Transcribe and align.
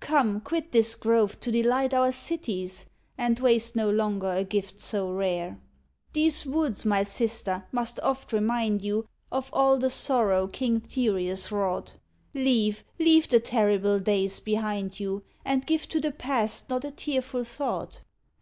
Come, 0.00 0.40
quit 0.40 0.72
this 0.72 0.94
grove 0.94 1.38
to 1.40 1.52
delight 1.52 1.92
our 1.92 2.12
cities, 2.12 2.86
And 3.18 3.38
waste 3.38 3.76
no 3.76 3.90
longer 3.90 4.30
a 4.32 4.42
gift 4.42 4.80
so 4.80 5.10
rare. 5.12 5.60
These 6.14 6.46
woods, 6.46 6.86
my 6.86 7.02
sister, 7.02 7.66
must 7.72 8.00
oft 8.00 8.32
remind 8.32 8.80
you 8.80 9.06
Of 9.30 9.50
all 9.52 9.76
the 9.76 9.90
sorrow 9.90 10.46
King 10.46 10.80
Tereus 10.80 11.52
wrought. 11.52 11.96
Leave, 12.32 12.84
leave 12.98 13.28
the 13.28 13.38
terrible 13.38 13.98
days 13.98 14.40
behind 14.40 14.98
you, 14.98 15.24
And 15.44 15.66
give 15.66 15.86
to 15.90 16.00
the 16.00 16.10
past 16.12 16.70
not 16.70 16.86
a 16.86 16.90
tearful 16.90 17.44
thought." 17.44 18.00